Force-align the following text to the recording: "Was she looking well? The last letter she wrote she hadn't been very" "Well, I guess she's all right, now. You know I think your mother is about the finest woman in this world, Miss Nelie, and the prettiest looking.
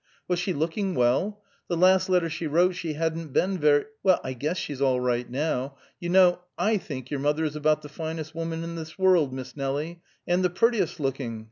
"Was 0.27 0.39
she 0.39 0.51
looking 0.51 0.95
well? 0.95 1.43
The 1.67 1.77
last 1.77 2.09
letter 2.09 2.27
she 2.27 2.47
wrote 2.47 2.73
she 2.73 2.93
hadn't 2.93 3.33
been 3.33 3.59
very" 3.59 3.85
"Well, 4.03 4.19
I 4.23 4.33
guess 4.33 4.57
she's 4.57 4.81
all 4.81 4.99
right, 4.99 5.29
now. 5.29 5.77
You 5.99 6.09
know 6.09 6.39
I 6.57 6.77
think 6.77 7.11
your 7.11 7.19
mother 7.19 7.43
is 7.43 7.55
about 7.55 7.83
the 7.83 7.87
finest 7.89 8.33
woman 8.33 8.63
in 8.63 8.73
this 8.73 8.97
world, 8.97 9.31
Miss 9.31 9.55
Nelie, 9.55 10.01
and 10.25 10.43
the 10.43 10.49
prettiest 10.49 10.99
looking. 10.99 11.39